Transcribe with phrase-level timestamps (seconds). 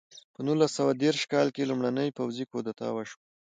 [0.33, 3.19] په نولس سوه دېرش کال کې لومړنۍ پوځي کودتا وشوه.